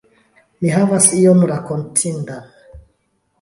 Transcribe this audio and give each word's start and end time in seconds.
Mi 0.63 0.71
havas 0.75 1.09
ion 1.17 1.43
rakontindan. 1.51 2.51